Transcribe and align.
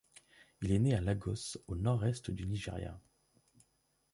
Il 0.63 0.71
est 0.71 0.79
né 0.79 0.95
à 0.95 0.99
Lagos 1.01 1.59
au 1.67 1.75
nord-est 1.75 2.31
du 2.31 2.47
Nigeria. 2.47 2.99